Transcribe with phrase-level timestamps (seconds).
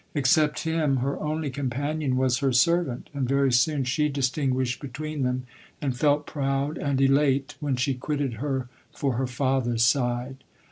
[0.15, 4.85] Except him, her only companion was her servant; and very soon she distinguished lodori:.
[4.85, 5.43] ;}1 between them,
[5.79, 10.37] and felt proud and elate when she quitted her for her father's side.